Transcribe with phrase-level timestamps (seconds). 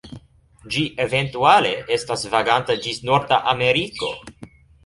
[0.75, 4.11] Ĝi eventuale estas vaganta ĝis Norda Ameriko.